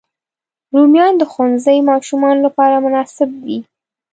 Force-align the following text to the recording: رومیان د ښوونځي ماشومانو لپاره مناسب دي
رومیان 0.73 1.13
د 1.17 1.23
ښوونځي 1.31 1.77
ماشومانو 1.89 2.39
لپاره 2.47 2.81
مناسب 2.85 3.29
دي 3.43 3.57